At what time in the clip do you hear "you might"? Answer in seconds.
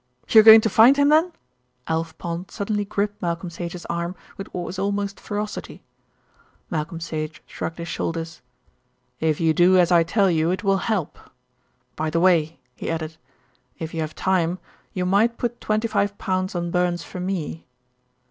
14.91-15.37